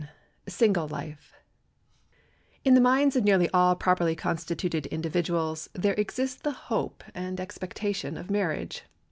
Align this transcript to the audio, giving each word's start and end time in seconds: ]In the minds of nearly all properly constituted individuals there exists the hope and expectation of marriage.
]In 0.59 0.87
the 2.73 2.81
minds 2.81 3.15
of 3.15 3.23
nearly 3.23 3.47
all 3.51 3.75
properly 3.75 4.15
constituted 4.15 4.87
individuals 4.87 5.69
there 5.73 5.93
exists 5.93 6.41
the 6.41 6.49
hope 6.73 7.03
and 7.13 7.39
expectation 7.39 8.17
of 8.17 8.31
marriage. 8.31 8.85